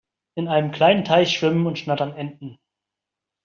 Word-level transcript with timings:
In 0.33 0.47
einem 0.47 0.71
kleinen 0.71 1.05
Teich 1.05 1.29
schwimmen 1.29 1.67
und 1.67 1.77
schnattern 1.77 2.15
Enten. 2.15 2.57